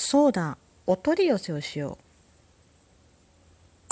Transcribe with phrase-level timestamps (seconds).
[0.00, 3.90] そうだお取り寄せをしよう。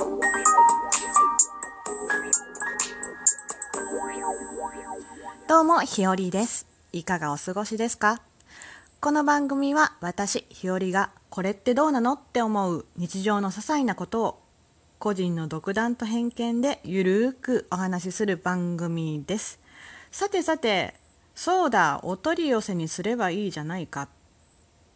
[5.49, 6.69] どうもひよりです。
[6.93, 8.23] いかがお過ごしですか？
[9.01, 14.41] この番組は私ひよりがこれってどうなのって思う日常の些細なことを
[15.01, 19.59] 個人の独断と偏見でゆるーくお話しする番組です。
[20.13, 20.95] さてさて
[21.35, 24.09] そうだお取り寄せにすればいいじゃないか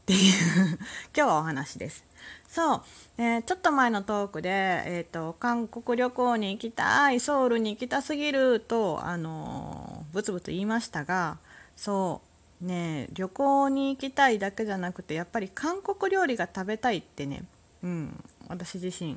[0.01, 0.79] っていう
[1.17, 2.05] 今日はお話です。
[2.49, 2.83] そう、
[3.19, 11.39] えー、ちょっと前のトークで、えーと、韓国旅行に行きたいソウルに行きたすぎると、あのー、ブツブツ言いましたが
[11.77, 12.31] そう。
[12.67, 17.45] ね旅行に行きたいだけじゃなくてやっぱり韓国料理が食べたいってね、
[17.83, 19.17] うん、私自身。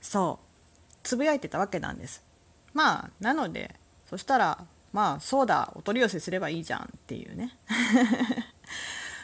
[0.00, 0.46] そう。
[1.02, 2.22] つぶやいてたわけなんです。
[2.72, 3.74] まあなので
[4.08, 5.72] そしたらまあそうだ。
[5.74, 7.56] お取り寄せすればいいじゃんっていうね。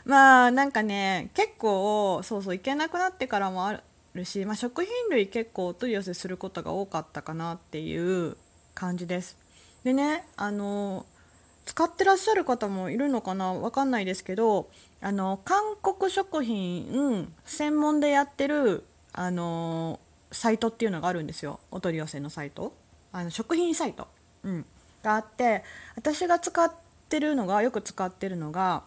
[0.04, 3.80] まあなんかね結構そうそう行けなくなってからもあ
[4.14, 8.36] るし、まあ、食品類結構お取り寄せすることが多かったかなっていう
[8.74, 9.36] 感じです。
[9.82, 11.06] でねあの
[11.64, 13.54] 使ってらっしゃる方もいるのかな？
[13.54, 14.68] 分かんないですけど
[15.00, 19.98] あの韓国食品専門でやってるあの
[20.30, 21.60] サイトっていうのがあるんですよ。
[21.70, 22.74] お取り寄せのサイト。
[23.12, 24.08] あの食品サイト、
[24.42, 24.66] うん、
[25.02, 25.62] があって
[25.96, 26.72] 私が使っ
[27.08, 28.82] てるのがよく使ってるのが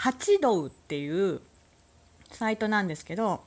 [0.00, 1.42] 八道っていう
[2.32, 3.42] サイトなんですけど、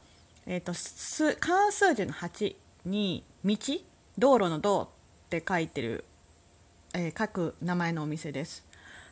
[0.45, 3.57] えーと、と関数字の8に道
[4.19, 6.05] 道路の道って書いてる、
[6.93, 8.63] えー、書く名前のお店です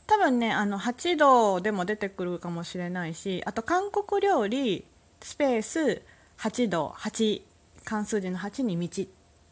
[0.06, 4.86] 多分ねあの8道でも出てくるかもしれないしあと韓国料理
[5.20, 6.04] スペース
[6.38, 7.42] 8道8
[7.84, 9.06] 関数字の8に道っ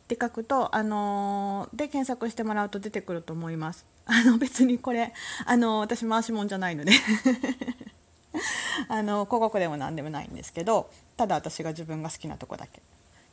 [0.08, 3.86] て書くと、あのー、で検索してもらうと出てくると思います。
[4.10, 5.14] あの別にこれ、
[5.46, 6.92] あの、私回しもんじゃないので。
[8.88, 12.82] あの広告でも何でもないんですけどただ私が自分が好きなとこだけ。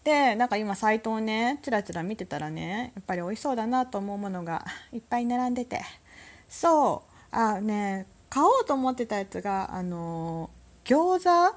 [0.05, 5.83] でなんか今サイトをねちらちら見てたらねやっぱり美味しそうだなと思うものがいっぱい並んでて。
[6.49, 7.03] そ
[7.33, 10.51] うあね買おうと思ってたやつがあの
[10.85, 11.57] 餃子？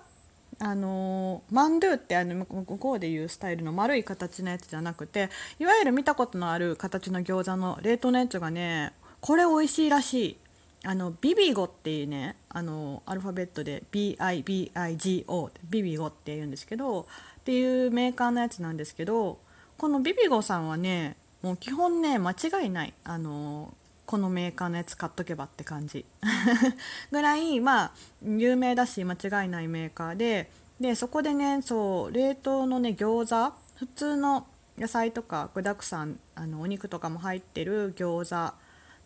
[0.61, 10.37] あのマンドゥってあの向こうでいうスタイルの丸い形のやつじゃなくていわゆる見たことのある形の餃子の冷凍のやつがねこれ美味しいらしい。
[10.85, 17.05] あのビビゴっていうねあのアルファベットで BIBIGO ビビゴっていうんですけどっ
[17.43, 19.39] ていうメーカーのやつなんですけど
[19.77, 23.73] このビビゴさんはねもう基本ね間違いないあの
[24.05, 26.05] このメーカーのやつ買っとけばって感じ。
[27.11, 27.91] ぐらいまあ
[28.23, 30.49] 有名だし間違いないメーカーで
[30.79, 34.47] でそこでねそう冷凍のね餃子普通の
[34.77, 38.53] 野菜とか具だくさんあのお肉とかも入ってる餃子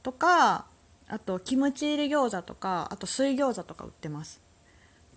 [0.04, 0.66] とか
[1.08, 4.42] あとキムチ入り餃子とかあと水餃子とか売ってます。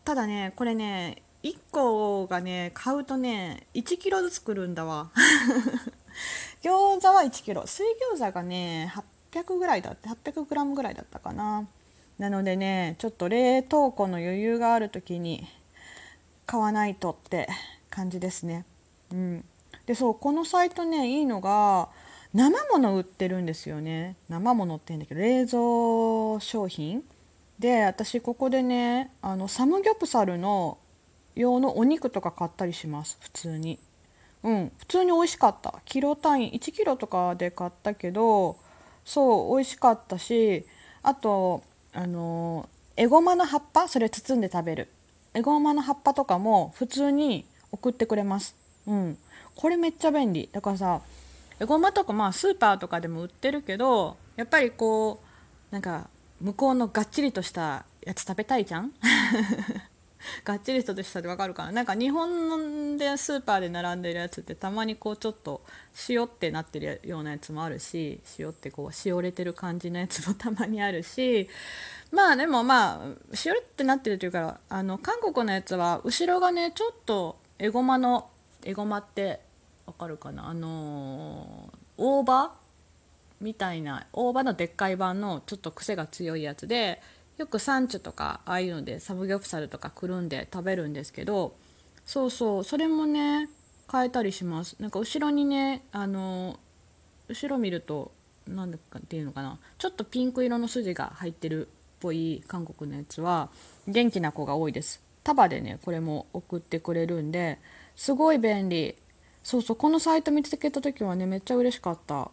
[0.04, 5.10] ただねこれね1個がね買うとね1キロずつくるんだわ。
[6.62, 7.66] 餃子は1キロ。
[7.66, 8.92] 水餃子がね
[9.32, 11.66] 800ぐらいだって800グラムぐらいだったかな。
[12.18, 15.46] なのでねちょっと冷凍庫の余裕がある時に
[16.46, 17.48] 買わないとって
[17.90, 18.64] 感じですね。
[19.12, 19.44] うん。
[19.86, 21.88] でそうこのサイトねいいのが
[22.36, 24.14] 生もの売ってるんですよね。
[24.28, 27.02] 生ものって言うんだけど冷蔵商品。
[27.58, 30.76] で私ここでねあのサムギョプサルの
[31.34, 33.16] 用のお肉とか買ったりします。
[33.20, 33.78] 普通に。
[34.42, 34.72] うん。
[34.76, 35.80] 普通に美味しかった。
[35.86, 38.58] キロ単位1キロとかで買ったけど
[39.06, 40.66] そう美味しかったし
[41.02, 41.62] あと
[41.94, 44.88] あのエゴマの葉っぱそれ包んで食べる。
[45.32, 48.54] エゴマの葉っぱとかも普通に送ってくれます。
[48.86, 49.16] うん。
[49.54, 50.50] これめっちゃ便利。
[50.52, 51.00] だからさ
[51.58, 55.20] エゴマとかまあスーパーとかでも売ってるけどやっぱりこ
[55.70, 56.08] うなんか
[56.40, 58.92] 向こうのがっちりとしたやつ食べたいじゃん？
[60.44, 61.72] がっちりとしたでわかるかな？
[61.72, 65.62] なんか日本でスーパーで並んでるやつってたまにこうちょっと
[66.08, 71.48] 塩ってなってるようなやつもあるし塩ってこうしおれてる感じのやつもたまにあるし。
[72.12, 73.02] まあでもま
[73.32, 78.28] あしおれってなってるというかあの韓国のやつは後ろがねちょっとエゴマの
[78.62, 79.40] エゴマって
[79.86, 80.48] わかるかな？
[80.48, 82.52] あのー、大葉
[83.40, 87.00] みたいな大葉のでっかい版のちょっと癖が強いやつで
[87.38, 91.54] よくサンチュとかああいうのでサムギョプサルとかくるんで食べるんですけど
[92.06, 93.48] そうそうそれもね
[93.92, 94.76] 変えたりします。
[94.80, 96.58] なんか後ろにねあの
[97.28, 98.10] 後ろ見ると
[98.48, 99.58] 何だかっていうのかな？
[99.78, 103.50] ちょっとピンク色の筋が入ってるっぽい韓国のやつは
[103.86, 105.00] 元気な子が多いです。
[105.22, 107.58] 束でねこれも送ってくれるんで
[107.96, 108.96] すごい便利。
[109.46, 112.32] そうそうこのサイト見つけた時はねめっちゃ嬉しかった。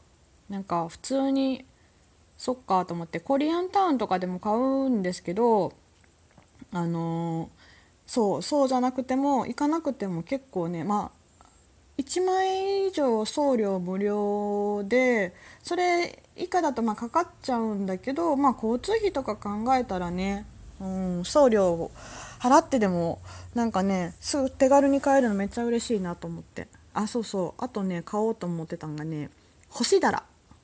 [0.49, 1.63] なんか普通に
[2.39, 5.73] そっかと思ってコリアンタウンとかでも買うんですけど
[6.71, 7.51] あの
[8.07, 11.45] そうそうじゃなくても行かなくても結構ねまあ
[11.99, 20.47] 1万円以上送料無料でそれ以下だとまあかかっちゃうんだけど、まあ、交通費とか考えたらね、
[20.81, 21.91] うん、送料
[22.39, 23.21] 払ってでも
[23.53, 26.67] なんかねすぐ手軽に買えるのめっちゃ嬉しいなと思って。
[26.93, 27.63] あそうそう。
[27.63, 29.29] あとね買おうと思ってたんがね
[29.69, 30.23] 干しだら。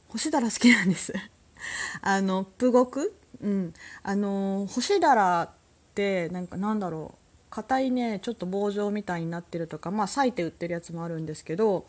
[0.09, 1.13] 干しだら好きなんです。
[2.01, 3.13] あのプゴク？
[3.41, 3.73] うん。
[4.03, 5.49] あの干しだらっ
[5.95, 7.19] てなんかなんだろう。
[7.49, 11.85] 硬いねちょっと棒状みたいになってるとかまあ裂いて売ってるやつもあるんですけど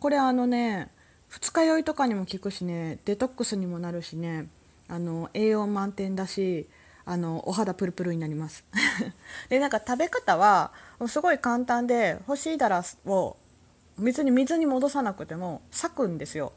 [0.00, 0.90] これあのね
[1.28, 4.48] 二日酔いとかにも効くしねデトックスにもなるしね
[4.88, 6.66] あの栄養満点だし
[7.04, 8.64] あのお肌プルプルになります。
[9.48, 10.72] でなんか食べ方は
[11.06, 13.36] すごい簡単で干しだらを
[13.98, 16.52] 別に水に戻さなくても裂くんですよ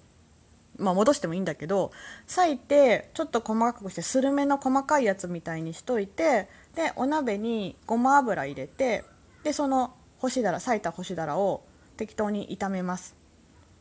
[0.77, 1.91] まあ戻してもいいんだけど
[2.27, 9.03] 裂いてちょっと細かくしてスルメの細かいやつみたいにしといてでお鍋にごま油入れて
[9.43, 11.63] でその干しだら裂いた干しだらを
[11.97, 13.15] 適当に炒めます。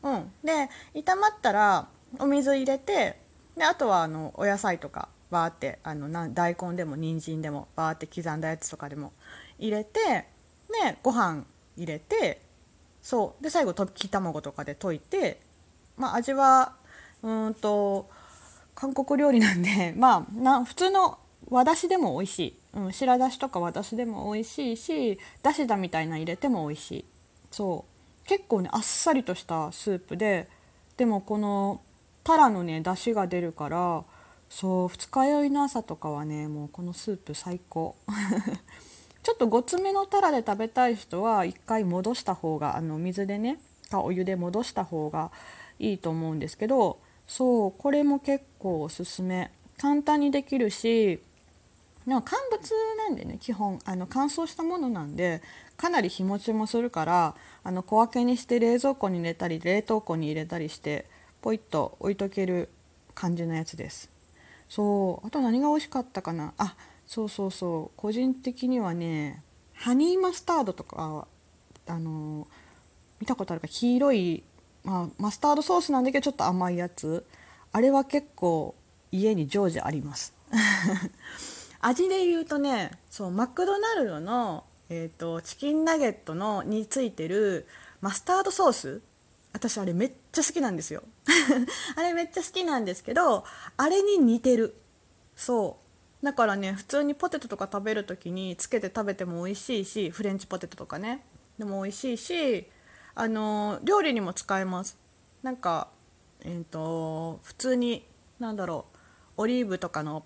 [0.03, 1.87] うん、で炒まったら
[2.19, 3.17] お水入れて
[3.57, 9.11] であとはあのお野菜とかバーってあのな大根でも人参でもバーって刻んだやつとかでも
[9.57, 10.25] 入れてで
[11.03, 11.43] ご飯
[11.75, 12.41] 入れて
[13.01, 13.43] そう。
[13.43, 15.39] で最後溶き卵とかで溶いて
[15.97, 16.73] まあ味は
[17.23, 18.09] うんと
[18.75, 21.17] 韓国料理なんで まあな普通の
[21.49, 27.05] 和だしでも美味しい、うん、白だしとか和だしでも美味しいしだしだみたいな入れても美味しい。
[27.51, 28.27] そう。
[28.27, 30.47] 結構ねあっさりとしたスープで
[30.97, 31.81] でもこの
[32.23, 34.03] タラのねだしが出るから
[34.49, 37.95] そう二日酔いの朝とかはねもうこのスープ最高。
[39.23, 45.31] ちょっとごつめのタラで食べたい人は一回戻した方があの水でねかお湯で戻した方が
[45.79, 49.51] いいと思うんですけどそうこれも結構おすすめ。
[49.79, 51.21] 簡単にできるし
[52.05, 55.41] でも乾物なんでね基本あの乾燥したものなんで
[55.77, 61.05] かなり日持ちもするからあの小分けにして冷蔵庫に入れたり冷凍庫に入れたりして
[61.41, 62.67] ポイッと置いとける
[63.15, 64.09] 感じのやつです。
[64.67, 66.53] そうあと何が美味しかったかな。
[66.57, 66.75] あ
[67.09, 67.97] そうそうそう。
[67.97, 69.41] 個人的にはね
[69.73, 71.27] ハニーマスタードとか
[71.87, 72.47] あの
[73.19, 73.67] 見たことあるか？
[73.67, 74.43] 黄色い、
[74.83, 77.25] まあ、マスタードソースなんだけどちょっと甘いやつ。
[77.71, 78.75] あれは結構
[79.11, 80.33] 家に常時あります。
[81.81, 87.65] 味で言うとねそうマクドナルドの、えーと、チキンナゲットのについてる
[88.01, 89.01] マスタードソース。
[89.51, 91.01] 私あれめっちゃ好きなんですよ。
[91.97, 93.45] あれめっちゃ好きなんですけど
[93.77, 94.79] あれに似てる。
[95.35, 95.88] そう。
[96.23, 101.23] だからね普通にポテトとか食べる時につけて食べても美味しいしフレンチポテトとかね。
[101.57, 102.67] でも美味しいし
[103.15, 104.97] あの料理にも使えます。
[105.43, 105.87] なんか
[106.43, 108.03] えっ、ー、と普通に
[108.39, 108.85] なんだろ
[109.37, 110.23] うオリーブとかの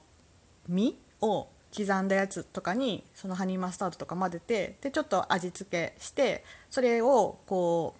[0.67, 7.95] 実を刻んだやつとかにそのハニーマスタードとか混ぜてでちょっと味付けしてそれをこ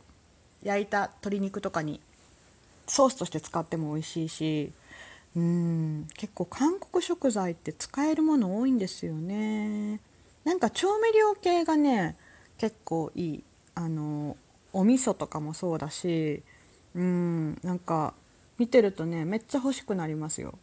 [0.63, 1.99] う焼いた鶏肉とかに
[2.87, 4.71] ソースとして使っても美味しいし
[5.35, 6.07] うん。
[6.15, 9.99] 結構韓国食材って使えるもの多いんですよね。
[10.43, 12.17] なんか調味料系がね
[12.57, 13.43] 結構いい
[13.75, 14.35] あの
[14.73, 16.43] お味噌とかもそうだし
[16.95, 18.13] うんなんか
[18.57, 20.53] 見てるとねめっちゃ欲しくなりますよ。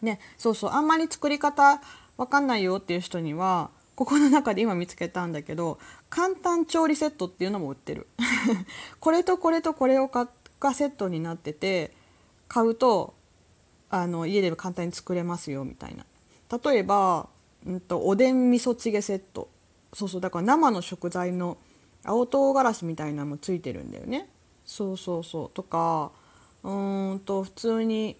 [0.00, 1.80] ね、そうそうあんまり作り方
[2.16, 8.06] わかんないよっていう人にはここの中で今見つけたんだけど簡単調理セットっていうのも売ってる。
[9.00, 10.26] これとこれとこれを買
[10.60, 11.92] がセットになってて
[12.48, 13.14] 買うと
[13.90, 16.04] あの家で簡単に作れますよみたいな。
[16.62, 17.28] 例えば、
[17.66, 19.48] うんと、おでん味噌チゲセット。
[19.92, 21.56] そうそうだから生の食材の
[22.04, 24.28] 青唐辛子みたいなのもついてるんだよね。
[24.66, 25.50] そうそうそう。
[25.50, 26.12] とか
[26.62, 26.70] う
[27.14, 28.16] んと普通に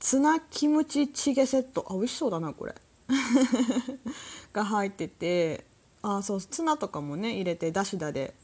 [0.00, 1.86] ツナキムチチゲセット。
[1.90, 2.74] あ美味しそうだなこれ。
[4.52, 5.68] が入ってて。
[6.02, 8.34] あそうツナとかもね入れてだしだで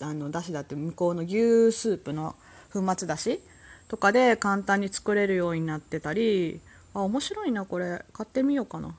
[0.00, 2.34] あのだしだって向こうの牛スープの
[2.72, 3.40] 粉末だし
[3.88, 6.60] とかで簡単に作れるようになってたり
[6.94, 8.04] あ面白いなこれ。
[8.12, 8.94] 買ってみようかな。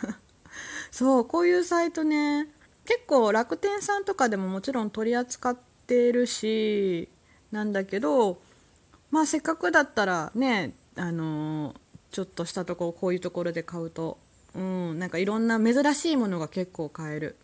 [0.90, 2.48] そうこういうサイトね
[2.84, 7.08] 結構楽天さんとかでももちろん取り扱ってるし
[7.50, 8.38] なんだけど
[9.10, 11.74] まあせっかくだったらねあの、
[12.10, 14.18] ちょっとしたとここういうところで買うと
[14.54, 17.36] うんなんかいろんな珍しいものが結構買える。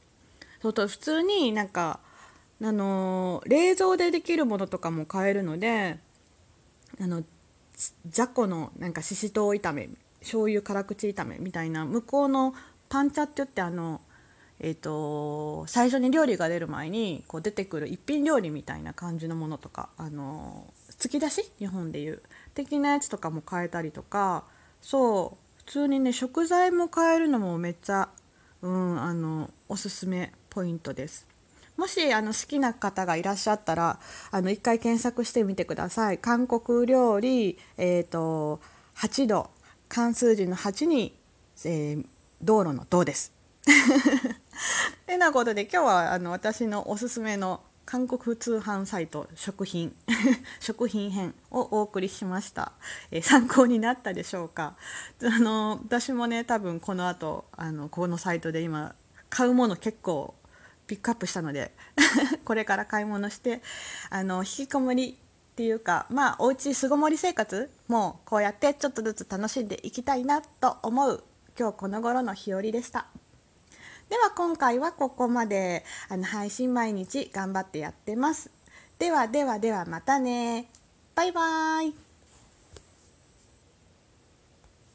[0.60, 2.00] そうと普通になんか
[2.60, 5.98] あの、冷蔵でできるものとかも買えるので
[7.00, 7.22] あの
[8.06, 9.88] じゃこのなんかししとう炒め
[10.20, 12.54] 醤油辛口炒めみたいな向こうの
[12.88, 14.00] パンチャって言ってあの
[14.60, 20.66] えーと、最初に料理が出る前にこう出てくる一品料理みたいな感じのものとか、あの
[20.98, 21.48] 突き出し？
[21.60, 22.20] 日本でいう
[22.54, 24.42] 的なやつとかも買えたりとか
[24.82, 28.08] そう普通にね食材も変えるのもめっちゃ、
[28.62, 31.28] うん、あのおすすめポイントです。
[31.78, 34.00] もしあの好きな方がいらっしゃったら
[34.32, 36.18] あの一回検索してみてください。
[36.18, 38.60] 韓国料理、えーと、
[38.96, 39.48] 8度。
[39.88, 41.14] 漢数字の8に、
[41.64, 42.04] えー、
[42.42, 43.32] 道路の道です。
[45.06, 49.94] てなことで今日はあの私のおすすめの韓国通販サイト食品
[50.60, 52.72] 食品編をお送りしました、
[53.10, 54.74] えー、参考になったでしょうか？
[55.22, 58.96] あの私もね多分この後あのこのサイトで今
[59.30, 60.34] 買うもの結構
[60.88, 61.70] ピックアップしたので
[62.44, 63.62] これから買い物して
[64.10, 71.22] あの引きこもりっていうかまあおうち巣ごもり生活もこうやってちょっとずつ楽しんでいきたいなと思う
[71.58, 73.06] 今日この頃の日和でした。
[74.08, 78.50] では今回はここまであの配信毎日頑張ってやってます。
[78.98, 80.70] ではではではまたね。
[81.14, 82.07] バイバーイ。